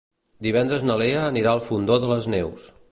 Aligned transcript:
Divendres 0.47 0.85
na 0.91 0.95
Lea 1.03 1.21
anirà 1.27 1.53
al 1.55 1.63
Fondó 1.69 2.03
de 2.07 2.13
les 2.15 2.33
Neus. 2.37 2.69